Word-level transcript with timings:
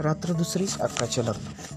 रात्र 0.00 0.32
दुसरी 0.32 0.66
अक्काचे 0.80 1.22
लग्न. 1.22 1.74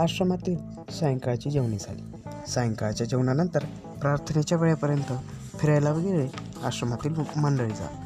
आश्रमातील 0.00 0.56
सायंकाळची 0.90 1.50
जेवणी 1.50 1.78
झाली. 1.78 2.02
सायंकाळच्या 2.48 3.06
जेवणानंतर 3.06 3.58
प्रार्थनेच्या 4.00 4.58
वेळेपर्यंत 4.58 5.12
फिरायला 5.58 5.90
वगैरे 5.90 6.28
आश्रमातील 6.62 7.14
मंडळी 7.36 7.70
जा. 7.70 8.04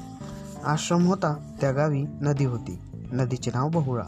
आश्रम 0.65 1.07
होता 1.07 1.57
त्या 1.61 1.73
गावी 1.73 2.03
नदी 2.03 2.45
होती. 2.45 2.79
नदीचे 2.95 3.51
नाव 3.55 3.69
बहुळा. 3.69 4.05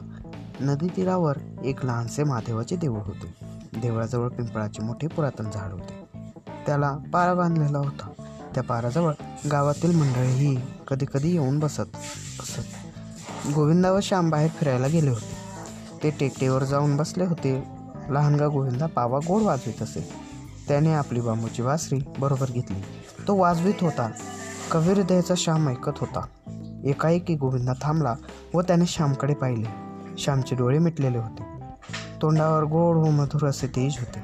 नदी 0.61 0.89
तीरावर 0.89 1.37
एक 1.65 1.85
लहानसे 1.85 2.25
महादेवाचे 2.25 2.77
देऊळ 2.77 2.99
होते. 2.99 3.35
देवळाजवळ 3.81 4.29
पिंपळाचे 4.29 4.83
मोठे 4.83 5.07
पुरातन 5.07 5.51
झाड 5.55 5.73
होते. 5.73 6.21
त्याला 6.67 6.97
पारा 7.13 7.35
बांधलेला 7.35 7.79
होता. 7.79 8.11
त्या 8.55 8.63
पाराजवळ 8.63 9.13
गावातील 9.53 9.97
मंडळीही 9.97 10.61
कधी 10.89 11.07
कधी 11.15 11.33
येऊन 11.33 11.59
बसत. 11.59 11.97
गोविंदा 13.53 13.93
व 13.93 14.01
श्याम 14.01 14.31
बाहेर 14.31 14.51
फिरायला 14.51 14.87
गेले 14.87 15.11
होते. 15.11 15.37
ते 16.03 16.11
टेकटेवर 16.11 16.65
जाऊन 16.65 16.97
बसले 16.97 17.25
होते. 17.25 17.65
लहानगा 18.11 18.47
गोविंदा 18.47 18.87
पावा 18.87 19.19
गोड 19.19 19.43
वाजवीत 19.43 19.83
असे. 19.83 20.09
त्याने 20.69 20.95
आपली 20.95 21.21
बांबूची 21.21 21.63
वासरी 21.63 21.99
बरोबर 22.19 22.47
घेतली. 22.51 22.81
तो 23.29 23.37
वाजवीत 23.37 23.75
होता. 23.81 24.11
कवी 24.73 24.93
हृदयाचा 24.93 25.35
श्याम 25.37 25.69
ऐकत 25.69 25.93
होता. 26.01 26.27
एकाएकी 26.85 27.35
गोविंदा 27.35 27.73
थांबला 27.83 28.15
व 28.55 28.61
त्याने 28.61 28.87
श्यामकडे 28.87 29.35
पाहिले. 29.35 29.69
श्यामचे 30.19 30.57
डोळे 30.57 30.79
मिटलेले 30.79 31.19
होते. 31.19 31.45
तोंडावर 32.23 32.65
गोड 32.65 32.97
व 32.97 33.11
मधुर 33.11 33.49
असे 33.49 33.67
तेज 33.67 33.97
होते. 33.99 34.21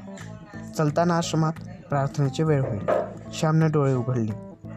चलताना 0.77 1.17
आश्रमात 1.17 1.53
प्रार्थनेची 1.89 2.43
वेळ 2.43 2.61
होईल. 2.61 2.85
श्यामने 3.33 3.67
डोळे 3.67 3.93
उघडले. 3.93 4.33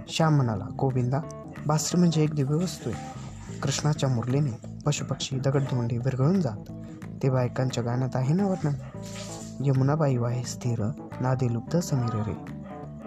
श्याम 0.08 0.36
म्हणाला 0.36 0.64
गोविंदा 0.78 1.20
बासरी 1.66 1.98
म्हणजे 1.98 2.22
एक 2.22 2.34
दिव्य 2.34 2.54
वस्तू 2.54 2.90
आहे. 2.90 3.23
कृष्णाच्या 3.64 4.08
मुरलीने 4.08 4.80
पशुपक्षी 4.86 5.38
दगडधोंडी 5.38 5.98
विरघळून 5.98 6.40
जात. 6.40 6.72
ते 7.22 7.30
बायकांच्या 7.30 7.84
गाण्यात 7.84 8.16
आहे 8.16 8.34
ना 8.34 8.46
वर्णन? 8.46 8.72
यमुनाबाई 9.64 10.16
वाहे 10.16 10.42
स्थिर 10.42 10.90
नादे 11.20 11.52
लुप्त 11.52 11.76
समीर 11.76 12.22
रे. 12.26 12.52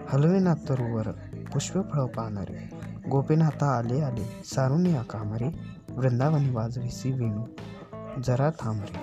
हलवे 0.10 0.40
तरुवर 0.70 1.08
पुष्प 1.54 1.74
फळ 1.74 2.06
पाहणारे 2.06 2.70
गोपीनाथा 3.10 3.78
आले 3.78 4.02
आले 4.02 4.42
सारून 4.46 4.86
या 4.86 5.02
कामारे 5.02 5.60
वृंदावनी 5.90 6.50
वाजविसी 6.50 7.12
वेणू 7.12 7.44
जरा 8.28 8.50
थांबरे 8.50 8.98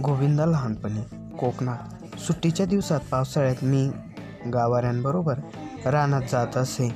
गोविंदा 0.00 0.46
लहानपणी 0.46 1.00
कोकणात. 1.36 1.78
सुट्टीच्या 2.18 2.66
दिवसात 2.66 3.00
पावसाळ्यात 3.10 3.64
मी 3.64 3.90
गावाऱ्यांबरोबर 4.52 5.38
रानात 5.86 6.22
जात 6.32 6.56
असे. 6.56 6.94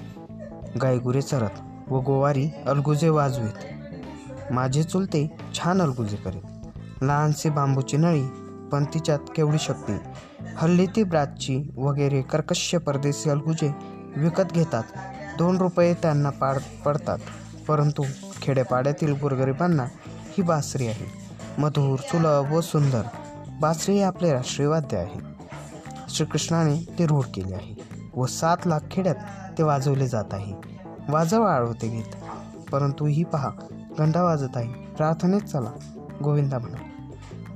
गायगुरे 0.82 1.22
चरत 1.22 1.61
व 1.92 2.00
गोवारी 2.00 2.50
अलगुजे 2.66 3.08
वाजवीत. 3.08 3.58
माझे 4.52 4.82
चुलते 4.82 5.36
छान 5.54 5.82
अलगुजे 5.82 6.16
करीत. 6.16 6.42
लहानशी 7.02 7.50
बांबूची 7.50 7.96
नळी 7.96 8.26
पण 8.72 8.84
तिच्यात 8.84 9.18
केवढी 9.36 9.58
शक्ती. 9.58 9.92
हल्ली 10.56 10.86
ती 10.86 11.02
ब्रातची 11.02 11.72
वगैरे 11.76 12.22
कर्कश्य 12.22 12.78
परदेशी 12.78 13.30
अलगुजे 13.30 13.74
विकत 14.16 14.52
घेतात. 14.52 14.82
दोन 15.38 15.56
रुपये 15.56 15.94
त्यांना 15.94 16.30
पाड 16.30 16.58
पडतात. 16.84 17.18
परंतु 17.68 18.02
खेडेपाड्यातील 18.42 19.12
गोरगरिबांना 19.12 19.82
ही 20.28 20.42
बासरी 20.42 20.86
आहे. 20.86 21.06
मधुर 21.58 21.98
सुलभ 21.98 22.52
व 22.52 22.60
सुंदर. 22.60 23.02
बासरी 23.60 23.94
हे 23.94 24.02
आपले 24.02 24.32
राष्ट्रीय 24.32 24.68
वाद्य 24.68 24.96
आहे. 24.96 25.20
श्रीकृष्णाने 26.08 26.94
ते 26.98 27.06
रूढ 27.06 27.24
केले 27.34 27.54
आहे 27.54 27.74
व 28.14 28.26
सात 28.26 28.56
लाख 28.66 28.80
खेड्यात 28.90 29.14
ते 29.58 29.62
वाजवले 29.62 30.08
जात 30.08 30.24
आहे. 30.32 30.72
वाजवा 31.08 31.54
आळवते 31.54 31.88
गीत 31.88 32.16
परंतु 32.72 33.06
ही 33.06 33.24
पहा 33.24 33.50
घंटा 33.98 34.22
वाजत 34.22 34.56
आहे. 34.56 34.68
प्रार्थनेत 34.68 35.40
चला. 35.40 35.70
गोविंदा 36.22 36.58
म्हणा. 36.58 36.76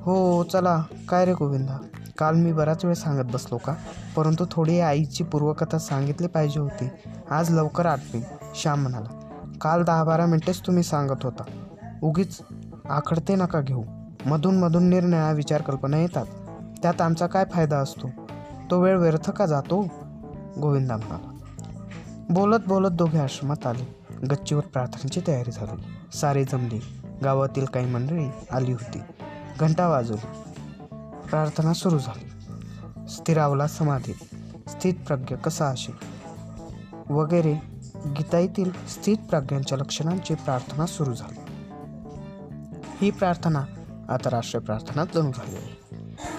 हो 0.03 0.45
चला. 0.45 0.83
काय 1.09 1.25
रे 1.25 1.33
गोविंदा? 1.33 1.79
काल 2.19 2.35
मी 2.35 2.53
बराच 2.53 2.85
वेळ 2.85 2.95
सांगत 2.95 3.25
बसलो 3.33 3.57
का? 3.57 3.75
परंतु 4.17 4.47
थोडी 4.51 4.81
आईची 4.81 5.25
पूर्वकथा 5.25 5.79
सांगितली 5.79 6.27
पाहिजे 6.27 6.61
होती. 6.61 6.89
आज 7.31 7.51
लवकर 7.51 7.87
आठवी. 7.87 8.23
श्याम 8.55 8.83
म्हणाला. 8.83 9.21
काल 9.61 9.85
दहा 9.85 10.05
बारा 10.05 10.27
मिनटेच 10.27 10.61
तुम्ही 10.61 10.83
सांगत 10.83 11.25
होता. 11.25 11.43
उगीच 12.03 12.41
आखडते 12.91 13.35
नका 13.35 13.61
घेऊ. 13.61 13.83
मधून 14.27 14.59
मधून 14.59 14.89
निर्णया 14.89 15.33
विचार 15.33 15.63
कल्पना 15.63 15.97
येतात. 15.97 16.27
त्यात 16.83 17.01
आमचा 17.01 17.27
काय 17.27 17.45
फायदा 17.45 17.79
असतो? 17.79 18.09
तो 18.71 18.83
वेळ 18.83 18.99
व्यर्थ 18.99 19.31
का 19.31 19.47
जातो? 19.47 19.87
गोविंदा 20.61 20.97
म्हणाला. 20.97 21.36
बोलत 22.31 22.59
बोलत 22.67 22.91
दोघे 22.91 23.19
आश्रमात 23.19 23.67
आले. 23.67 23.97
गच्चीवर 24.27 24.63
प्रार्थनेची 24.63 25.21
तयारी 25.27 25.51
झाली. 25.51 26.17
सारे 26.17 26.45
जमले. 26.45 26.81
गावातील 27.25 27.65
काही 27.65 27.87
मंडळी 27.87 28.27
आली 28.53 28.73
होती. 28.73 28.99
घंटा 29.61 29.89
वाजवली. 29.89 30.27
प्रार्थना 31.31 31.73
सुरू 31.73 31.99
झाली. 31.99 32.31
स्थिरावला 33.09 33.67
समाधीत 33.67 34.15
स्थित 34.69 34.95
प्रज्ञ 35.07 35.35
कसा 35.35 35.67
असे 35.67 35.93
वगैरे 37.15 37.53
गीताईतील 38.07 38.73
स्थित 38.73 39.17
प्रज्ञांच्या 39.17 39.79
लक्षणांची 39.79 40.35
प्रार्थना 40.35 40.87
सुरू 40.87 41.15
झाली. 41.15 41.41
ही 43.01 43.11
प्रार्थना 43.11 43.65
आता 44.09 44.31
राष्ट्रीय 44.31 44.65
प्रार्थना 44.65 45.05
जणू 45.05 45.33
झाली 45.37 45.57
आहे. 45.57 45.97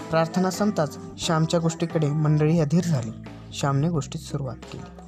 प्रार्थना 0.10 0.50
संपताच 0.50 0.98
श्यामच्या 1.18 1.60
गोष्टीकडे 1.60 2.10
मंडळी 2.10 2.60
अधीर 2.60 2.84
झाली. 2.84 3.12
श्यामने 3.54 3.90
गोष्टीत 3.90 4.22
सुरुवात 4.22 4.56
केली. 4.56 5.07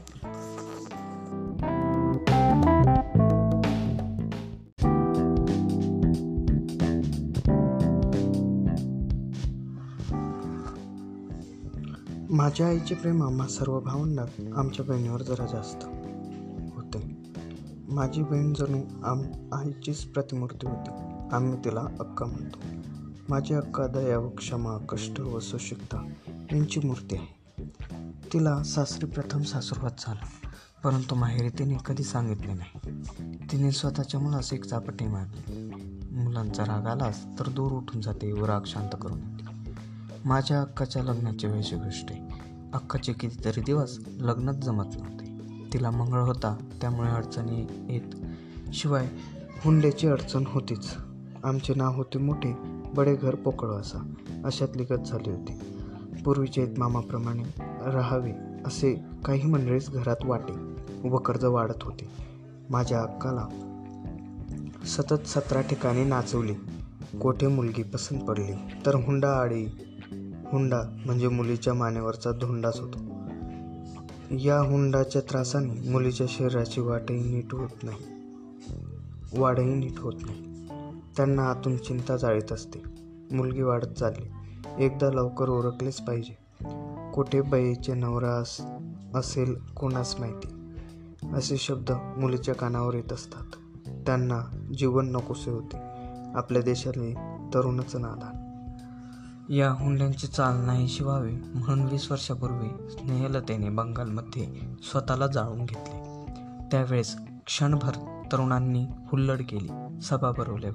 माझ्या 12.30 12.68
आईचे 12.68 12.96
प्रेम 12.96 13.24
आम्हा 13.24 13.48
सर्व 13.48 13.80
भावंडात 13.80 14.28
आमच्या 14.56 14.86
बहिणीवर 14.86 15.22
जरा 15.22 15.46
जास्त 15.46 15.84
होते. 16.76 17.18
माझी 17.90 18.24
बहीण 18.24 18.54
जणू 18.54 18.82
आम 19.04 19.22
आईचीच 19.54 20.04
प्रतिमूर्ती 20.04 20.68
होती. 20.68 20.90
आम्ही 21.32 21.60
तिला 21.66 21.82
अक्का 22.00 22.26
म्हणतो. 22.26 22.58
माझी 23.30 23.54
अक्का 23.54 23.88
दया 23.88 24.20
व 24.20 24.30
क्षमा 24.30 24.78
कष्ट 24.78 25.20
व 25.20 25.40
सुशिकता 25.40 26.08
यांची 26.28 26.80
मूर्ती 26.80 27.16
आहे. 27.16 27.64
तिला 28.34 28.64
सासरी 28.64 29.06
प्रथम 29.06 29.42
सासुरवात 29.42 29.92
झाला. 30.00 30.48
परंतु 30.84 31.16
माहेरी 31.16 31.50
तिने 31.50 31.78
कधी 31.86 32.04
सांगितले 32.04 32.54
नाही. 32.54 32.92
तिने 33.52 33.72
स्वतःच्या 33.72 34.20
मुलास 34.20 34.54
एक 34.54 34.66
चापटी 34.66 35.08
मारली. 35.08 35.72
मुलांचा 36.12 36.64
राग 36.64 36.86
आलाच 36.88 37.26
तर 37.40 37.50
दूर 37.50 37.72
उठून 37.72 38.02
जाते 38.02 38.32
व 38.32 38.46
राग 38.46 38.62
शांत 38.66 38.96
करून 39.02 39.39
माझ्या 40.26 40.62
अक्काच्या 40.62 41.04
लग्नाची 41.04 41.48
वेळची 41.48 41.76
गोष्ट 41.76 42.12
आहे 42.12 42.22
अक्काचे 42.74 43.14
कितीतरी 43.14 43.62
दिवस 43.62 44.00
लग्नात 44.08 44.54
जमत 44.54 44.86
नव्हते. 44.86 45.38
तिला 45.74 45.92
मंगळ 45.92 46.20
होता 46.20 46.58
त्यामुळे 46.82 47.10
अडचणी 47.10 47.68
येत. 47.90 48.16
शिवाय 48.74 49.08
हुंड्याची 49.66 50.08
अडचण 50.08 50.44
होतीच. 50.48 50.94
आमचे 51.44 51.74
नाव 51.74 51.96
होते 51.96 52.18
मोठे 52.18 52.54
बडे 52.94 53.16
घर 53.16 53.36
पोकळ 53.36 53.68
असा. 53.68 54.14
अशातली 54.46 54.84
गत 54.84 55.04
झाली 55.08 55.30
होती. 55.30 55.60
पूर्वीचे 56.24 56.74
मामाप्रमाणे 56.78 57.44
राहावे 57.92 58.32
असे 58.66 59.02
काही 59.26 59.44
मंडळीच 59.44 59.90
घरात 59.90 60.26
वाटे 60.26 60.54
व 61.10 61.18
कर्ज 61.18 61.46
वाढत 61.46 61.84
होते. 61.84 62.10
माझ्या 62.70 63.02
अक्काला 63.02 63.48
सतत 64.86 65.28
सतरा 65.28 65.62
ठिकाणी 65.62 66.06
नाचवली. 66.06 66.54
कोठे 67.22 67.48
मुलगी 67.48 67.84
पसंत 67.84 68.20
पडली 68.20 68.54
तर 68.86 68.96
हुंडा 68.96 69.32
आडी 69.32 69.86
हुंडा 70.52 70.82
म्हणजे 71.06 71.28
मुलीच्या 71.28 71.74
मानेवरचा 71.74 72.32
धोंडाच 72.32 72.80
होतो. 72.80 73.00
या 74.32 74.60
हुंडाच्या 74.60 75.22
त्रासाने 75.22 75.90
मुलीच्या 75.90 76.28
शरीराची 76.30 76.82
वाटही 76.82 77.34
नीट 77.34 77.54
होत 77.54 77.84
नाही. 77.84 78.20
वाढही 79.38 79.74
नीट 79.76 80.00
होत 80.00 80.14
नाही. 80.22 80.68
त्यांना 81.18 81.42
आतून 81.42 81.78
चिंता 81.78 82.18
जाळीत 82.18 82.52
असते. 82.52 82.84
मुलगी 83.32 83.62
वाढत 83.62 83.88
चालली. 83.88 84.30
एकदा 84.86 85.10
लवकर 85.10 85.50
ओळखलेच 85.50 86.02
पाहिजे. 86.02 86.38
कुठे 87.14 87.42
बाईचे 87.42 87.94
नवरा 87.94 88.38
अस 88.38 88.62
असेल 89.16 89.54
कोणास 89.54 90.16
माहिती? 90.20 90.74
असे 91.34 91.58
शब्द 91.58 91.92
मुलीच्या 91.92 92.56
कानावर 92.56 92.96
येत 92.96 93.14
असतात. 93.14 93.46
त्यांना 94.06 94.68
जीवन 94.78 95.12
नकोसे 95.12 95.52
होते. 95.52 95.78
आपल्या 96.36 96.62
देशाने 96.62 97.14
तरुणच 97.54 97.96
नादान. 97.96 98.39
या 99.52 99.72
हुंड्यांची 99.72 100.28
चाल 100.28 100.66
नाहीशी 100.66 101.04
व्हावी 101.04 101.32
म्हणून 101.32 101.82
वीस 101.86 102.12
वर्षापूर्वी 102.12 102.90
स्नेहलतेने 102.90 103.70
बंगालमध्ये 103.70 104.46
स्वतःला 104.92 105.28
जाळून 105.28 105.66
घेतले. 105.66 105.94
त्यावेळेस 106.72 107.16
क्षणभर 107.46 108.24
तरुणांनी 108.32 108.86
हुल्लड 109.08 109.42
केली 109.42 110.02
सभा 110.02 110.32
भरवल्या. 110.32 110.72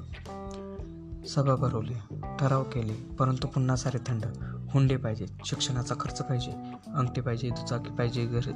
सभा 1.28 1.54
भरवल्या 1.54 2.36
ठराव 2.40 2.62
केले 2.62 2.92
परंतु 2.92 3.48
पुन्हा 3.48 3.76
सारे 3.76 3.98
थंड. 3.98 4.24
हुंडे 4.70 4.96
पाहिजे 4.96 5.26
शिक्षणाचा 5.44 5.94
खर्च 6.00 6.22
पाहिजे 6.22 6.50
अंगठी 6.94 7.20
पाहिजे 7.20 7.50
दुचाकी 7.50 7.90
पाहिजे 7.90 8.26
घर 8.26 8.52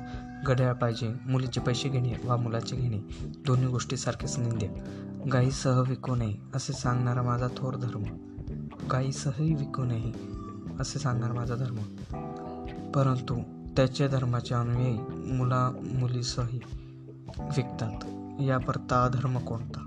घड्याळ 0.46 0.72
पाहिजे 0.72 1.14
मुलीचे 1.26 1.60
पैसे 1.60 1.88
घेणे 1.88 2.14
वा 2.24 2.36
मुलाचे 2.36 2.76
घेणे 2.76 2.98
दोन्ही 3.46 3.66
गोष्टी 3.66 3.96
सारखेच 3.96 4.38
गायी 4.38 5.28
गाईसह 5.28 5.82
विकू 5.88 6.14
नये 6.14 6.36
असे 6.54 6.72
सांगणारा 6.72 7.22
माझा 7.22 7.46
थोर 7.56 7.76
धर्म. 7.76 8.02
काहीसही 8.90 9.54
विकू 9.54 9.84
नये 9.84 10.12
असे 10.80 10.98
सांगणार 10.98 11.32
माझा 11.32 11.54
धर्म. 11.54 11.76
परंतु 12.90 13.42
त्याच्या 13.76 14.08
धर्माचे 14.08 14.54
अनुयायी 14.54 14.98
मुला 15.32 15.70
मुलीसही 15.80 16.60
विकतात. 17.38 18.04
या 18.40 18.58
परता 18.58 19.08
धर्म 19.08 19.38
कोणता? 19.38 19.86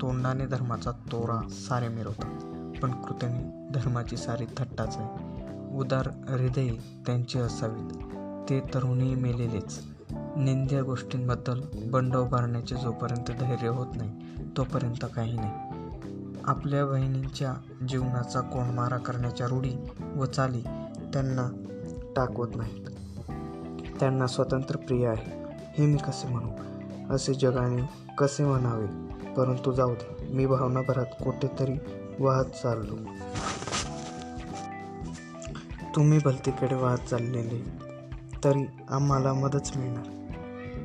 तोंडाने 0.00 0.46
धर्माचा 0.46 0.90
तोरा 0.90 1.48
सारे 1.50 1.88
मिरवतात 1.88 2.44
पण 2.80 2.90
कृतीने 2.90 3.72
धर्माची 3.74 4.16
सारी 4.16 4.44
थट्टाच 4.56 4.96
आहे. 4.96 5.40
उदार 5.78 6.10
हृदय 6.28 6.68
त्यांचे 7.06 7.38
असावीत 7.38 7.90
ते 8.50 8.60
तरुणी 8.60 9.14
मेलेलेच. 9.14 9.84
निंद्या 10.36 10.82
गोष्टींबद्दल 10.82 11.60
बंड 11.90 12.16
उभारण्याचे 12.16 12.76
जोपर्यंत 12.76 13.40
धैर्य 13.40 13.68
होत 13.68 13.86
नाही 13.96 14.10
तोपर्यंत 14.56 15.04
काही 15.14 15.36
नाही. 15.36 15.69
आपल्या 16.44 16.86
बहिणींच्या 16.86 17.54
जीवनाचा 17.88 18.40
कोंडमारा 18.40 18.96
करण्याच्या 18.96 19.46
रूढी 19.46 19.72
व 20.16 20.24
चाली 20.24 20.60
त्यांना 21.12 21.64
टाकवत 22.16 22.48
नाहीत. 22.56 22.86
त्यांना 24.00 24.26
स्वतंत्र 24.26 24.76
प्रिय 24.76 25.06
आहे. 25.08 25.44
हे 25.78 25.86
मी 25.86 25.98
कसे 25.98 26.28
म्हणू? 26.28 26.48
असे 27.14 27.34
जगाने 27.34 28.14
कसे 28.18 28.44
म्हणावे? 28.44 28.86
परंतु 29.34 29.72
जाऊ 29.72 29.94
दे 29.94 30.32
मी 30.32 30.46
भावनाभरात 30.46 31.06
कुठेतरी 31.06 31.74
वाहत 32.18 32.44
चाललो. 32.44 32.96
तुम्ही 35.96 36.18
भलतीकडे 36.24 36.74
वाहत 36.74 36.98
चाललेले 36.98 37.72
तरी 38.44 38.66
आम्हाला 38.90 39.32
मदत 39.32 39.76
मिळणार. 39.76 40.32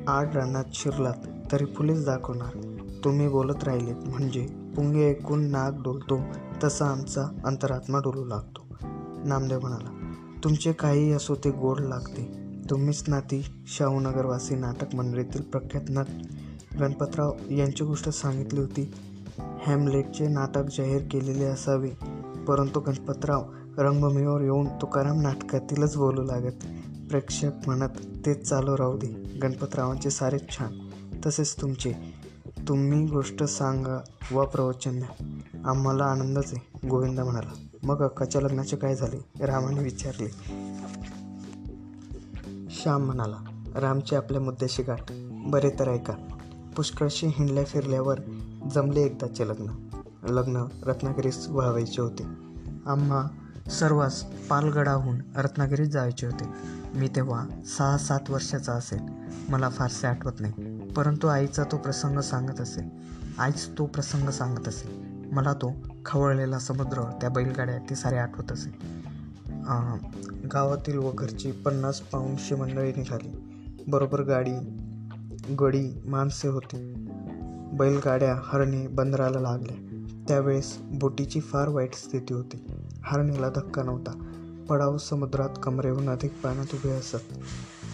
आड 0.08 0.36
रानात 0.36 0.64
शिरलात 0.72 1.14
तरी 1.52 1.64
फुलेच 1.64 2.04
दाखवणार. 2.04 2.76
तुम्ही 3.04 3.28
बोलत 3.28 3.64
राहिलेत 3.64 3.96
म्हणजे 3.96 4.65
पुंगे 4.76 5.10
ऐकून 5.10 5.50
नाक 5.50 5.74
डोलतो 5.82 6.20
तसा 6.64 6.86
आमचा 6.86 7.28
अंतरात्मा 7.44 7.98
डोलू 7.98 8.24
लागतो. 8.24 8.60
नामदेव 9.24 9.60
म्हणाला 9.60 10.12
तुमचे 10.44 10.72
काही 10.72 11.12
असो 11.12 11.34
ते 11.34 11.50
गोड 11.50 11.80
लागते. 11.80 12.46
तुम्हीच 12.70 13.04
नाती 13.08 13.44
शाहूनगरवासी 13.66 14.54
नाटक 14.54 14.94
मंडळीतील 14.94 15.42
प्रख्यात 15.42 15.82
नट. 15.88 16.06
गणपतराव 16.80 17.32
यांची 17.50 17.84
गोष्ट 17.84 18.08
सांगितली 18.08 18.60
होती. 18.60 18.94
हॅमलेटचे 19.66 20.28
नाटक 20.28 20.62
जाहीर 20.78 21.02
केलेले 21.10 21.44
असावे. 21.44 21.90
परंतु 22.48 22.80
गणपतराव 22.80 23.42
रंगभूमीवर 23.78 24.40
येऊन 24.40 24.66
तुकाराम 24.66 25.20
नाटकातीलच 25.20 25.96
बोलू 25.96 26.22
लागत. 26.22 26.66
प्रेक्षक 27.10 27.50
म्हणत 27.66 28.26
तेच 28.26 28.48
चालू 28.48 28.76
राहू 28.76 28.96
दे. 28.96 29.38
गणपतरावांचे 29.42 30.10
सारे 30.10 30.38
छान. 30.38 30.78
तसेच 31.26 31.56
तुमचे 31.60 31.92
तुम्ही 32.68 33.06
गोष्ट 33.06 33.42
सांगा 33.42 34.00
व 34.32 34.44
प्रवचन 34.44 34.98
द्या. 34.98 35.40
आम्हाला 35.70 36.04
आनंदच 36.04 36.54
आहे 36.54 36.88
गोविंदा 36.88 37.24
म्हणाला. 37.24 37.52
मग 37.82 38.02
अक्काच्या 38.02 38.40
लग्नाचे 38.40 38.76
काय 38.76 38.96
झाले? 38.96 39.46
रामाने 39.46 39.80
विचारले. 39.80 40.28
श्याम 42.70 43.04
म्हणाला 43.04 43.36
रामचे 43.74 44.16
आपल्या 44.16 44.40
मुद्द्याशी 44.40 44.82
गाठ. 44.82 45.04
बरे 45.46 45.70
तर 45.70 45.88
ऐका 45.88 46.12
पुष्कळशी 46.76 47.26
हिंडल्या 47.26 47.64
फिरल्यावर 47.64 48.20
जमले 48.74 49.02
एकदाचे 49.02 49.48
लग्न. 49.48 49.88
लग्न 50.28 50.64
रत्नागिरीस 50.82 51.48
व्हावायचे 51.48 52.02
होते. 52.02 52.22
आम्हा 52.86 53.26
सर्वांस 53.70 54.20
पालगडाहून 54.22 55.16
रत्नागिरीत 55.36 55.88
जायचे 55.88 56.26
होते. 56.26 56.44
मी 56.94 57.08
तेव्हा 57.08 57.46
सहा 57.66 57.98
सात 57.98 58.30
वर्षाचा 58.30 58.72
असेल. 58.72 59.00
मला 59.48 59.68
फारसे 59.68 60.06
आठवत 60.06 60.32
नाही. 60.40 60.75
परंतु 60.96 61.26
आईचा 61.26 61.64
तो 61.64 61.76
प्रसंग 61.76 62.18
सांगत 62.18 62.60
असे. 62.60 62.80
आईच 63.38 63.78
तो 63.78 63.86
प्रसंग 63.86 64.28
सांगत 64.28 64.68
असे. 64.68 65.06
मला 65.32 65.52
तो 65.52 65.72
खवळलेला 66.06 66.58
समुद्र 66.58 67.02
त्या 67.20 67.30
बैलगाड्या 67.30 67.78
ते 67.78 67.94
सारे 67.94 68.16
आठवत 68.16 68.52
असे. 68.52 68.70
गावातील 70.52 70.98
व 70.98 71.10
घरची 71.12 71.52
पन्नास 71.52 72.00
पाऊंडशी 72.00 72.54
मंडळी 72.54 72.92
निघाली. 72.96 73.28
बरोबर 73.88 74.22
गाडी 74.22 74.54
गडी 75.60 76.02
माणसे 76.04 76.48
होती. 76.48 77.08
बैलगाड्या 77.72 78.36
हरणे 78.44 78.86
बंदराला 78.86 79.40
लागल्या. 79.40 79.76
त्यावेळेस 80.28 80.78
बोटीची 80.80 81.40
फार 81.40 81.68
वाईट 81.68 81.94
स्थिती 81.94 82.34
होती. 82.34 82.66
हरणीला 83.02 83.48
धक्का 83.48 83.82
नव्हता. 83.82 84.32
पडाव 84.68 84.98
समुद्रात 84.98 85.48
कमरेहून 85.62 86.08
अधिक 86.08 86.32
पाण्यात 86.42 86.74
उभे 86.74 86.90
असत. 86.90 87.16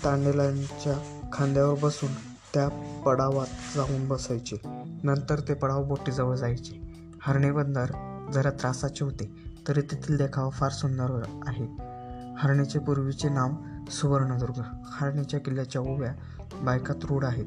तांडेलांच्या 0.04 1.20
खांद्यावर 1.32 1.78
बसून 1.82 2.31
त्या 2.54 2.69
पडावात 3.06 3.76
जाऊन 3.76 4.08
बसायचे. 4.08 4.56
नंतर 5.02 5.40
ते 5.40 5.54
पडाव 5.54 5.84
बोटीजवळ 5.84 6.37
जायचे. 6.37 6.93
हरणे 7.22 7.50
बंदर 7.50 7.84
जरा 8.32 8.50
त्रासाचे 8.50 9.04
होते 9.04 9.31
तरी 9.69 9.81
तेथील 9.81 10.16
देखावा 10.16 10.50
फार 10.50 10.70
सुंदर 10.70 11.22
आहे. 11.46 11.66
हरणेचे 12.38 12.78
पूर्वीचे 12.78 13.28
नाव 13.28 13.49
सुवर्णदुर्ग. 13.90 14.60
हरणेच्या 14.84 15.40
किल्ल्याच्या 15.40 15.82
उभ्या 15.82 16.14
बायका 16.62 16.94
रूढ 16.94 17.25
आहेत. 17.25 17.46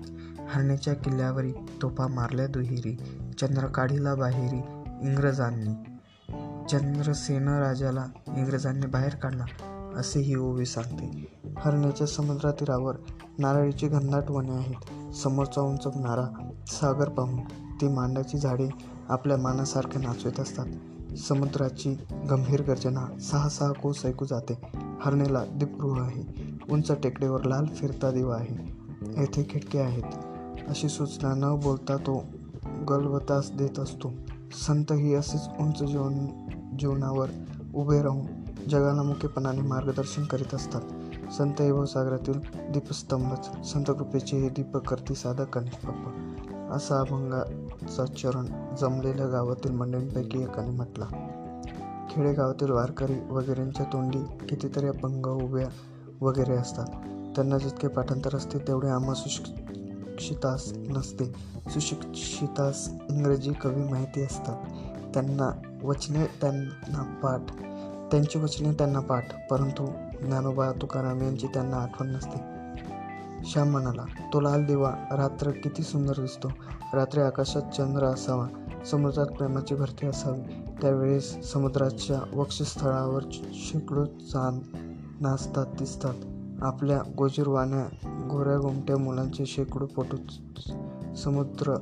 हरणेच्या 0.49 0.93
किल्ल्यावरी 0.93 1.51
तोफा 1.51 2.07
मारल्या 2.07 2.47
दुहेरी 2.47 2.97
चंद्रकाढीला 3.39 4.15
बाहेरी 4.15 4.59
इंग्रजांनी. 5.01 5.73
चंद्रसेन 6.69 7.49
राजाला 7.49 8.05
इंग्रजांनी 8.27 8.85
बाहेर 8.85 9.15
काढला 9.15 9.45
असे 9.95 10.19
ही 10.19 10.35
ओवी 10.35 10.65
सांगते. 10.65 11.27
हरणेच्या 11.57 12.07
समुद्रातीरावर 12.07 12.95
नारळीची 13.39 13.87
घनदाट 13.87 14.31
वने 14.31 14.51
आहेत. 14.51 15.13
समोरचा 15.15 15.61
उंच 15.61 15.87
नारा 15.87 16.49
सागर 16.67 17.09
पाहून 17.09 17.39
ती 17.81 17.87
मांडाची 17.87 18.37
झाडे 18.37 18.69
आपल्या 19.09 19.37
मानासारखे 19.37 19.99
नाचवत 19.99 20.39
असतात. 20.39 20.65
समुद्राची 21.17 21.97
गंभीर 22.29 22.61
गर्जना 22.61 23.19
सहा 23.19 23.49
सहा 23.49 23.71
कोस 23.71 24.05
ऐकू 24.05 24.25
जाते. 24.25 24.61
हरणेला 25.01 25.43
दीपगृह 25.45 26.03
आहे. 26.03 26.23
उंच 26.69 26.91
टेकडीवर 26.91 27.43
लाल 27.43 27.65
फिरता 27.65 28.11
दिवा 28.11 28.35
आहे. 28.35 28.75
येथे 29.17 29.47
खिडके 29.49 29.79
आहेत. 29.79 30.03
अशी 30.67 30.89
सूचना 30.89 31.33
न 31.35 31.59
बोलता 31.59 31.97
तो 31.97 32.23
गलवतास 32.89 33.51
देत 33.51 33.79
असतो. 33.79 34.11
संत 34.67 34.91
ही 34.91 35.13
असेच 35.13 35.41
उंच 35.59 35.83
जीवन 35.83 36.27
जीवनावर 36.79 37.29
उभे 37.75 38.01
राहून 38.01 38.25
जगाला 38.69 39.03
मुख्यपणाने 39.03 39.61
मार्गदर्शन 39.61 40.23
करीत 40.23 40.55
असतात. 40.55 40.81
संत 41.31 41.87
सागरातील 41.87 42.39
दीपस्तंभच 42.71 43.67
संत 43.73 43.85
कृपेचे 43.85 44.37
हे 44.37 44.49
दीपक 44.49 44.87
करती 44.87 45.15
साधक 45.15 45.57
गणेश 45.57 45.85
बाप्पा 45.85 46.31
असा 46.75 46.99
अभंगाचा 46.99 48.05
चरण 48.05 48.75
जमलेल्या 48.79 49.27
गावातील 49.27 49.71
मंडळींपैकी 49.71 50.43
एकाने 50.43 50.69
म्हटला. 50.69 51.05
खेडेगावातील 52.09 52.71
वारकरी 52.71 53.19
वगैरेंच्या 53.29 53.85
तोंडी 53.85 54.45
कितीतरी 54.49 54.87
अभंग 54.87 55.25
उभ्या 55.25 55.67
वगैरे 56.21 56.53
असतात. 56.53 56.85
त्यांना 57.35 57.57
जितके 57.57 57.87
पाठांतर 57.87 58.35
असते 58.35 58.59
तेवढे 58.59 58.87
आम्हा 58.87 59.13
सुशिक्षितास 59.13 60.73
नसते. 60.75 61.25
सुशिक्षितास 61.69 62.89
इंग्रजी 63.09 63.53
कवी 63.53 63.83
माहिती 63.83 64.23
असतात. 64.23 64.57
त्यांना 65.13 65.77
वचने 65.83 66.25
त्यांना 66.25 67.19
पाठ. 67.23 67.41
त्यांची 68.11 68.39
वचने 68.39 68.71
त्यांना 68.71 68.99
पाठ. 68.99 69.49
परंतु 69.49 69.87
ज्ञानोबा 70.21 70.71
तुकाराम 70.71 71.21
यांची 71.21 71.47
त्यांना 71.47 71.77
आठवण 71.77 72.07
नसते. 72.07 72.55
श्याम 73.45 73.69
म्हणाला 73.69 74.05
तो 74.33 74.39
लाल 74.39 74.65
दिवा 74.65 74.91
रात्र 75.11 75.51
किती 75.51 75.83
सुंदर 75.83 76.13
दिसतो. 76.13 76.47
रात्री 76.93 77.21
आकाशात 77.21 77.61
चंद्र 77.61 78.03
असावा 78.03 78.47
समुद्रात 78.85 79.25
प्रेमाची 79.25 79.75
भरती 79.75 80.07
असावी. 80.07 80.41
त्यावेळेस 80.81 81.53
समुद्राच्या 81.53 82.39
वक्षस्थळावर 82.39 83.21
शेकडो 83.53 84.05
चांद 84.05 84.61
नाचतात 85.21 85.65
दिसतात. 85.79 86.13
आपल्या 86.61 87.01
गोजीरवाण्या 87.17 87.85
गोऱ्या 88.31 88.57
गोमट्या 88.57 88.97
मुलांचे 88.97 89.45
शेकडो 89.45 89.85
फोटो 89.85 90.17
समुद्र 91.15 91.75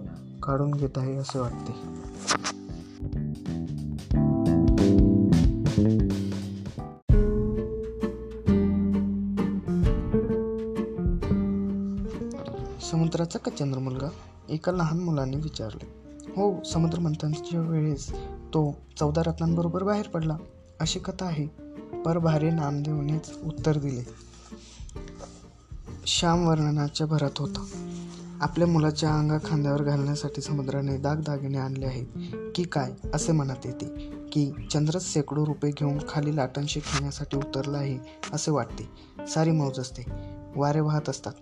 काढून 0.44 0.72
घेत 0.72 0.98
आहे 0.98 1.16
असे 1.16 1.40
वाटते. 1.40 2.03
समुद्राचा 12.94 13.40
का 13.40 13.52
चंद्र 13.52 13.80
मुलगा? 13.80 14.08
एका 14.50 14.72
लहान 14.72 15.00
मुलाने 15.00 15.38
विचारले. 15.38 15.86
हो 16.30 16.64
समुद्र 16.64 17.00
मंथनच्या 17.00 17.62
वेळेस 17.62 18.12
तो 18.54 18.78
चौदा 19.00 19.22
रत्नांबरोबर 19.26 19.84
बाहेर 19.84 20.08
पडला. 20.08 20.38
अशी 20.80 21.00
कथा 21.00 21.26
आहे. 21.26 21.48
परभारे 22.06 22.50
नामदेवनेच 22.50 23.40
उत्तर 23.44 23.78
दिले. 23.78 24.04
श्याम 26.06 26.48
वर्णनाच्या 26.48 27.08
भरात 27.08 27.40
होता. 27.40 27.66
आपल्या 28.42 28.68
मुलाच्या 28.68 29.16
अंगा 29.16 29.38
खांद्यावर 29.46 29.84
घालण्यासाठी 29.84 30.42
समुद्राने 30.42 30.98
दागदागिने 30.98 31.58
आणले 31.58 31.86
आहेत. 31.86 32.06
की 32.56 32.64
काय? 32.64 32.92
असे 33.14 33.32
मनात 33.32 33.66
येते 33.66 33.86
की 34.32 34.52
चंद्रच 34.72 35.14
शेकडो 35.14 35.46
रुपये 35.46 35.72
घेऊन 35.72 35.98
खाली 36.10 36.36
लाटांशी 36.36 36.80
खेळण्यासाठी 36.80 37.38
उतरला 37.38 37.78
आहे 37.78 37.98
असे 38.34 38.52
वाटते. 38.52 38.90
सारी 39.28 39.52
मौज 39.52 39.80
असते. 39.80 40.06
वारे 40.56 40.80
वाहत 40.80 41.10
असतात. 41.10 41.34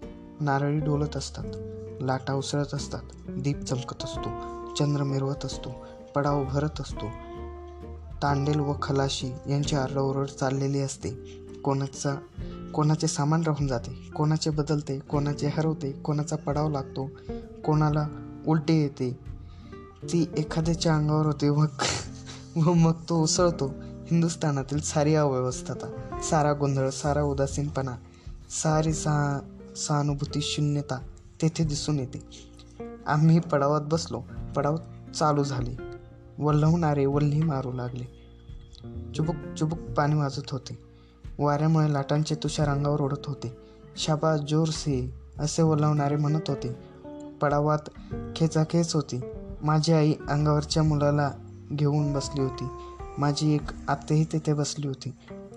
नारळी 0.41 0.79
डोलत 0.79 1.17
असतात. 1.17 1.43
लाटा 2.01 2.33
उसळत 2.33 2.73
असतात. 2.73 2.99
दीप 3.29 3.61
चमकत 3.61 4.03
असतो. 4.03 4.29
चंद्र 4.75 5.03
मिरवत 5.03 5.45
असतो. 5.45 5.69
पडाव 6.15 6.43
भरत 6.43 6.81
असतो. 6.81 7.05
तांडेल 8.23 8.59
व 8.59 8.73
खलाशी 8.81 9.31
यांची 9.49 9.75
आरडाओरड 9.75 10.25
चाललेली 10.25 10.79
असते. 10.79 11.09
कोणाचा 11.63 12.15
कोणाचे 12.73 13.07
सामान 13.07 13.43
राहून 13.43 13.67
जाते. 13.67 14.11
कोणाचे 14.15 14.49
बदलते 14.49 14.99
कोणाचे 14.99 15.47
हरवते 15.47 15.91
कोणाचा 15.91 16.35
पडाव 16.35 16.69
लागतो. 16.69 17.09
कोणाला 17.65 18.07
उलटी 18.47 18.81
येते. 18.81 19.19
ती 20.03 20.29
एखाद्याच्या 20.37 20.95
अंगावर 20.95 21.25
होते 21.25 21.49
मग 21.49 21.67
व 22.55 22.73
मग 22.73 22.93
तो 23.09 23.23
उसळतो. 23.23 23.73
हिंदुस्थानातील 24.11 24.81
सारी 24.81 25.15
अव्यवस्थता 25.15 26.19
सारा 26.23 26.53
गोंधळ 26.53 26.89
सारा 26.89 27.21
उदासीनपणा 27.21 27.91
सारी 28.49 28.93
सा 28.93 29.39
सहानुभूती 29.75 30.41
शून्यता 30.41 30.99
तेथे 31.41 31.63
दिसून 31.63 31.99
येते. 31.99 32.27
आम्ही 33.07 33.39
पडावात 33.39 33.81
बसलो. 33.81 34.23
पडाव 34.55 34.77
चालू 35.15 35.43
झाले. 35.43 35.77
वल्हवणारे 36.39 37.05
वल्ही 37.05 37.43
मारू 37.43 37.71
लागले. 37.71 38.21
चुबुक 39.15 39.35
चुबुक 39.57 39.79
पाणी 39.79 40.15
वाजत 40.15 40.51
होते. 40.51 40.79
वाऱ्यामुळे 41.39 41.93
लाटांचे 41.93 42.35
तुषार 42.35 42.67
अंगावर 42.67 43.01
ओढत 43.01 43.27
होते. 43.27 43.57
शाबा 43.97 44.37
जोर 44.37 44.67
से 44.67 45.13
असे 45.39 45.61
ओलावणारे 45.61 46.15
म्हणत 46.15 46.49
होते. 46.49 46.75
पडावात 47.41 47.89
खेचाखेच 48.35 48.95
होती. 48.95 49.21
माझी 49.61 49.93
आई 49.93 50.13
अंगावरच्या 50.29 50.83
मुलाला 50.83 51.31
घेऊन 51.71 52.13
बसली 52.13 52.41
होती. 52.41 52.67
माझी 53.17 53.55
एक 53.55 53.61
आत्याही 53.87 54.23
तिथे 54.23 54.53
बसली 54.53 54.87
होती. 54.87 55.13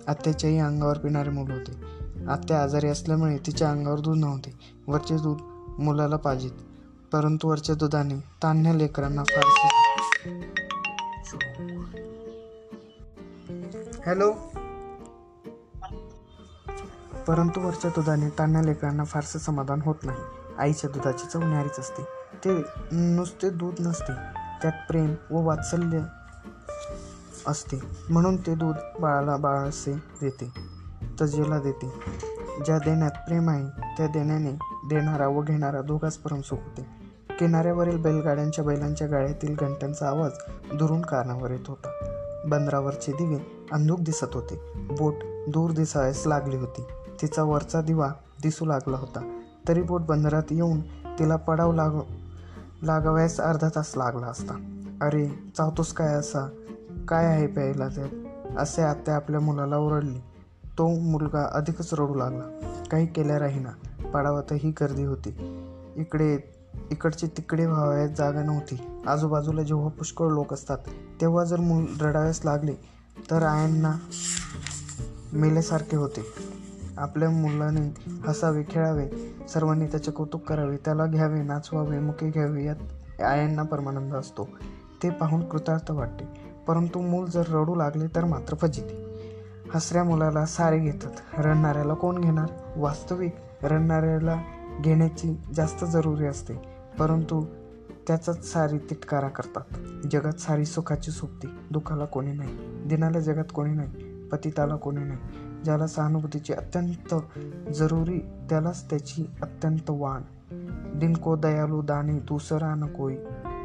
आत्याच्याही 0.07 0.59
अंगावर 0.59 0.99
पिणारे 0.99 1.31
मुलं 1.31 1.55
होते. 1.55 2.04
आत्या 2.29 2.63
आजारी 2.63 2.89
असल्यामुळे 2.89 3.39
तिच्या 3.39 3.71
अंगावर 3.71 4.01
दूध 4.01 4.19
नव्हते. 4.19 4.59
वरचे 4.87 5.17
दूध 5.17 5.39
मुलाला 5.81 6.17
पाहिजेत. 6.17 6.51
परंतु 7.13 7.49
वरच्या 7.49 7.75
दुधाने 7.75 8.15
तान्ह्या 8.43 8.75
लेकरांना 8.75 9.25
फारसे 9.25 9.69
हॅलो? 14.07 14.33
परंतु 17.27 17.61
वरच्या 17.61 17.91
दुधाने 17.91 18.29
तान्ह्या 18.29 18.63
लेकरांना 18.63 19.05
फारसं 19.05 19.39
समाधान 19.39 19.81
होत 19.83 19.95
नाही. 20.03 20.19
आईच्या 20.59 20.91
दुधाची 20.91 21.27
चव 21.27 21.43
न्यारीच 21.43 21.79
असते. 21.79 22.03
ते 22.45 22.63
नुसते 22.93 23.51
दूध 23.51 23.75
नसते. 23.81 24.13
त्यात 24.63 24.73
प्रेम 24.89 25.15
व 25.31 25.37
वात्सल्य 25.43 26.01
असते. 27.47 27.81
म्हणून 28.11 28.37
ते 28.37 28.55
दूध 28.55 28.75
बाळाला 29.01 29.37
बाळासे 29.37 29.93
देते. 30.21 30.74
तजेला 31.21 31.59
देते. 31.59 31.93
ज्या 32.65 32.79
देण्यात 32.79 33.11
प्रेम 33.11 33.49
आहे 33.51 33.67
त्या 33.97 34.07
देण्याने 34.07 34.53
देणारा 34.89 35.29
व 35.29 35.43
घेणारा 35.43 35.83
दोघाच 35.83 36.17
परमसुख 36.17 36.57
होते. 36.57 36.87
किनाऱ्यावरील 37.39 38.03
बैलगाड्यांच्या 38.03 38.65
बैलांच्या 38.65 39.07
गाड्यातील 39.07 39.57
घंटांचा 39.59 40.09
आवाज 40.09 40.31
दुरून 40.75 41.01
कानावर 41.01 41.51
येत 41.51 41.69
होता. 41.69 41.89
बंदरावरचे 42.47 43.13
दिवे 43.13 43.67
अंधुक 43.73 44.01
दिसत 44.01 44.35
होते. 44.35 44.61
बोट 44.75 45.15
दूर 45.49 45.71
दिसायस 45.71 46.23
लागली 46.27 46.57
होती. 46.57 46.85
तिचा 47.23 47.43
वरचा 47.43 47.81
दिवा 47.81 48.09
दिसू 48.43 48.65
लागला 48.65 48.97
होता. 48.97 49.41
तरी 49.69 49.83
बोट 49.83 50.01
बंदरात 50.01 50.43
येऊन 50.51 50.81
तिला 51.19 51.37
पडाव 51.37 51.73
लाग 51.73 51.91
लागावयास 52.83 53.41
अर्धा 53.41 53.69
तास 53.69 53.93
लागला 53.97 54.27
असता. 54.27 54.55
अरे 55.03 55.29
चावतोस 55.57 55.93
काय 55.93 56.15
असा? 56.15 56.49
काय 57.09 57.27
आहे 57.27 57.47
प्यायला 57.47 57.89
त्यात 57.89 58.09
असे 58.59 58.83
आत्या 58.83 59.17
आपल्या 59.17 59.41
मुलाला 59.41 59.77
ओरडली. 59.77 60.19
तो 60.79 60.89
मुलगा 60.89 61.49
अधिकच 61.53 61.95
रडू 61.95 62.15
लागला. 62.15 62.75
काही 62.91 63.07
केल्या 63.07 63.39
राहीना. 63.39 63.71
पाडावातही 64.09 64.71
गर्दी 64.71 65.05
होती. 65.05 65.61
इकडे 65.97 66.39
इकडचे 66.91 67.27
तिकडे 67.27 67.67
व्हावयात 67.67 68.09
जागा 68.09 68.43
नव्हती. 68.43 69.03
आजूबाजूला 69.07 69.63
जेव्हा 69.63 69.89
पुष्कळ 69.89 70.27
लोक 70.27 70.53
असतात 70.53 70.79
तेव्हा 71.21 71.45
जर 71.45 71.61
मूल 71.61 71.87
रडाव्यास 72.01 72.41
लागले 72.45 72.73
तर 73.31 73.43
आयांना 73.43 73.95
मेल्यासारखे 75.33 75.97
होते. 75.97 76.25
आपल्या 76.97 77.31
मुलाने 77.31 77.95
हसावे 78.27 78.63
खेळावे 78.69 79.37
सर्वांनी 79.49 79.87
त्याचे 79.87 80.11
कौतुक 80.11 80.43
करावे 80.43 80.77
त्याला 80.77 81.07
घ्यावे 81.07 81.43
नाचवावे 81.43 81.99
मुके 81.99 82.31
घ्यावे 82.31 82.65
यात 82.65 83.21
आयांना 83.23 83.63
परमानंद 83.63 84.15
असतो. 84.15 84.49
ते 85.03 85.11
पाहून 85.11 85.49
कृतार्थ 85.49 85.91
वाटते. 85.91 86.25
परंतु 86.67 87.01
मूल 87.01 87.27
जर 87.27 87.45
रडू 87.49 87.75
लागले 87.75 88.07
तर 88.07 88.25
मात्र 88.25 88.55
फजिती. 88.55 89.04
हसऱ्या 89.75 90.05
मुलाला 90.05 90.47
सारे 90.47 90.79
घेतात. 90.79 91.41
रडणाऱ्याला 91.41 91.95
कोण 91.95 92.21
घेणार? 92.21 92.47
वास्तविक 92.77 93.37
रडणाऱ्याला 93.63 94.43
घेण्याची 94.81 95.43
जास्त 95.55 95.85
जरुरी 95.85 96.27
असते. 96.27 96.55
परंतु 96.99 97.45
त्याचाच 98.07 98.53
सारी 98.53 98.79
तिटकारा 98.79 99.29
करतात. 99.29 99.63
जगात 100.11 100.33
सारी 100.33 100.65
सुखाची 100.65 101.11
सोबती 101.11 101.47
दुःखाला 101.71 102.05
कोणी 102.05 102.33
नाही. 102.33 102.85
दिनाला 102.87 103.21
जगात 103.21 103.45
कोणी 103.55 103.73
नाही. 103.73 103.91
पतिताला 104.29 104.77
कोणी 104.77 105.05
नाही. 105.05 105.19
ज्याला 105.65 105.87
सहानुभूतीची 105.87 106.53
अत्यंत 106.53 107.15
जरुरी 107.75 108.19
त्यालाच 108.19 108.91
त्याची 108.91 109.31
अत्यंत 109.43 109.91
वाण. 109.91 110.23
दिनको 110.99 111.37
दयालू 111.37 111.83
दाणे 111.83 112.19
दुसरा 112.19 112.75
न 112.75 112.87
कोई. 112.87 113.17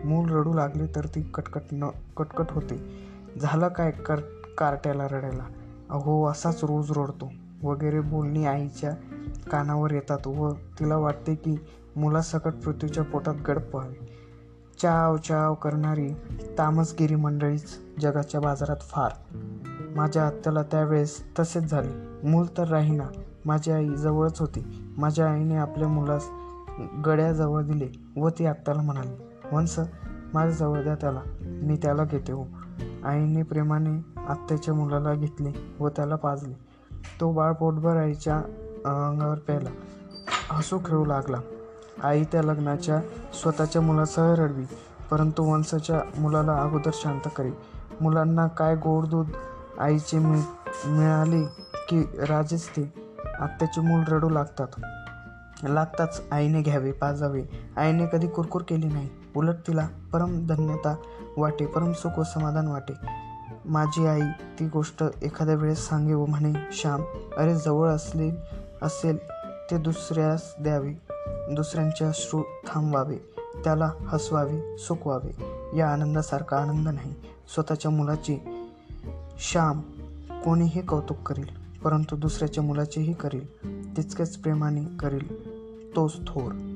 मूल 0.06 0.30
रडू 0.30 0.54
लागले 0.54 0.86
तर 0.96 1.06
ती 1.06 1.22
कटकट 1.22 1.62
न 1.72 1.90
कटकट 2.18 2.46
होते. 2.52 3.06
झालं 3.42 3.68
काय 3.68 3.92
कर 3.92 4.16
कार्ट्याला 4.58 5.08
रडायला? 5.08 5.44
अहो 5.90 6.26
असाच 6.26 6.64
रोज 6.64 6.92
रडतो. 6.92 7.32
वगैरे 7.64 8.00
बोलणी 8.00 8.46
आईच्या 8.46 8.92
कानावर 9.52 9.92
येतात 9.92 10.28
व 10.28 10.52
तिला 10.52 10.98
वाटते 10.98 11.36
की 11.36 11.56
मुलासकट 11.96 12.54
पृथ्वीच्या 12.54 13.04
पोटात 13.04 13.36
गडप 13.48 13.76
व्हावे. 13.76 14.20
चाव 14.82 15.18
चाव 15.18 15.54
करणारी 15.54 16.14
तामसगिरी 16.58 17.16
मंडळीच 17.16 17.80
जगाच्या 18.00 18.42
बाजारात 18.42 18.78
फार. 18.78 19.12
माझ्या 19.96 20.28
आत्याला 20.28 20.64
त्यावेळेस 20.64 21.40
तसेच 21.40 21.70
झाले. 21.70 22.28
मूल 22.30 22.48
तर 22.58 22.68
राहीना. 22.68 23.04
माझी 23.46 23.72
आई 23.72 23.90
जवळच 23.90 24.40
होती. 24.40 24.94
माझ्या 24.98 25.30
आईने 25.32 25.56
आपल्या 25.56 25.88
मुलास 25.88 26.26
गड्याजवळ 27.06 27.64
दिले 27.64 28.22
व 28.22 28.30
ती 28.30 28.46
आत्याला 28.46 28.82
म्हणाली 28.82 29.12
वंस 29.56 29.80
माझ्याजवळ 30.34 30.84
द्या 30.84 30.96
त्याला. 30.96 31.22
मी 31.42 31.76
त्याला 31.76 32.04
घेते 32.04 32.32
हो. 32.32 32.46
आईने 33.04 33.44
प्रेमाने 33.44 34.19
आत्याच्या 34.30 34.74
मुलाला 34.74 35.14
घेतले 35.14 35.52
व 35.80 35.90
त्याला 35.90 36.16
पाजले. 36.16 36.54
तो 37.20 37.32
बाळ 37.32 37.54
पोटभर 37.54 37.98
आईच्या 37.98 38.36
अंगावर 38.86 39.38
प्यायला 39.38 39.70
हसू 40.50 40.78
खेळू 40.86 41.06
लागला. 41.06 41.38
आई 42.04 42.24
त्या 42.24 42.44
लग्नाच्या 42.44 43.00
स्वतःच्या 43.34 43.82
मुलासह 43.82 44.34
रडवी 44.36 44.64
परंतु 45.12 45.44
वंशाच्या 45.44 46.02
मुलाला 46.18 46.62
अगोदर 46.62 46.92
शांत 46.94 47.28
करी. 47.36 47.52
मुलांना 48.02 48.48
काय 48.48 48.76
गोड 48.76 49.06
दूध 49.06 49.30
आईचे 49.80 50.20
मिळ 50.20 50.40
मिळाले 50.86 51.44
की 51.90 52.02
राजेच 52.02 52.70
ते. 52.70 52.94
आत्याचे 53.40 53.82
मूल 53.82 54.04
रडू 54.08 54.30
लागतात. 54.30 54.68
लागताच 55.64 56.22
आईने 56.32 56.62
घ्यावे 56.62 56.92
पाजावे. 56.92 57.44
आईने 57.78 58.06
कधी 58.06 58.28
कुरकुर 58.28 58.62
केली 58.62 58.88
नाही. 58.88 59.10
उलट 59.36 59.56
तिला 59.68 59.88
परम 60.14 60.48
धन्यता 60.48 60.96
वाटे 61.38 61.66
परम 61.66 61.92
सुख 61.92 62.20
व 62.20 62.24
समाधान 62.24 62.68
वाटे. 62.68 62.94
माझी 63.70 64.06
आई 64.06 64.22
ती 64.60 64.68
गोष्ट 64.68 65.04
एखाद्या 65.24 65.56
वेळेस 65.56 65.88
सांगे 65.88 66.14
व 66.14 66.26
म्हणे 66.26 66.54
श्याम 66.72 67.02
अरे 67.38 67.56
जवळ 67.56 67.90
असले 67.90 68.32
असेल 68.82 69.18
ते 69.72 69.78
दुसऱ्यास 69.78 70.54
द्यावे. 70.60 70.94
दुसऱ्यांचे 71.52 72.06
अश्रू 72.06 72.42
थांबवावे. 72.42 73.18
त्याला 73.64 73.92
हसवावे 74.08 74.78
सुखवावे 74.78 75.44
या 75.78 75.90
आनंदासारखा 75.90 76.58
आनंद 76.58 76.90
नाही. 76.90 77.14
स्वतःच्या 77.54 77.92
मुलाचे 77.92 78.66
श्याम 79.40 79.82
कोणीही 80.46 80.82
कौतुक 80.82 81.18
करील 81.18 81.48
परंतु 81.84 82.16
दुसऱ्याच्या 82.16 82.64
मुलाचेही 82.64 83.14
करील. 83.14 83.48
तितकेच 83.98 84.38
प्रेमाने 84.38 84.98
करील. 85.00 85.50
तोच 85.96 86.18
थोर. 86.28 86.69